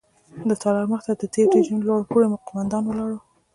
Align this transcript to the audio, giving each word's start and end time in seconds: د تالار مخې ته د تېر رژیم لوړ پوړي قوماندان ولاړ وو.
د 0.47 0.51
تالار 0.61 0.85
مخې 0.91 1.05
ته 1.09 1.13
د 1.21 1.23
تېر 1.33 1.47
رژیم 1.55 1.79
لوړ 1.87 2.01
پوړي 2.09 2.27
قوماندان 2.47 2.83
ولاړ 2.85 3.09
وو. 3.13 3.21